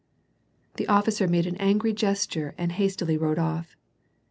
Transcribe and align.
"The 0.77 0.87
oificer 0.87 1.29
made 1.29 1.45
an 1.45 1.57
angry 1.57 1.93
gesture 1.93 2.55
and 2.57 2.71
hastily 2.71 3.17
rode 3.17 3.37
off. 3.37 3.77